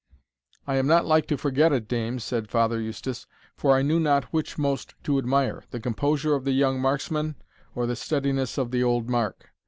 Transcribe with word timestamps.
"I 0.65 0.77
am 0.77 0.87
not 0.87 1.05
like 1.05 1.27
to 1.27 1.37
forget 1.37 1.71
it, 1.71 1.87
dame," 1.87 2.17
said 2.17 2.49
Father 2.49 2.81
Eustace; 2.81 3.27
"for 3.55 3.75
I 3.75 3.83
knew 3.83 3.99
not 3.99 4.23
which 4.33 4.57
most 4.57 4.95
to 5.03 5.19
admire, 5.19 5.61
the 5.69 5.79
composure 5.79 6.33
of 6.33 6.43
the 6.43 6.53
young 6.53 6.81
marksman, 6.81 7.35
or 7.75 7.85
the 7.85 7.95
steadiness 7.95 8.57
of 8.57 8.71
the 8.71 8.83
old 8.83 9.11
mark. 9.11 9.51